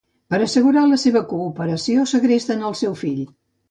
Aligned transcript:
Per 0.33 0.37
a 0.37 0.45
assegurar 0.45 0.85
la 0.93 0.99
seva 1.03 1.23
cooperació, 1.35 2.09
segresten 2.17 2.69
el 2.73 2.79
seu 2.85 3.03
fill. 3.07 3.27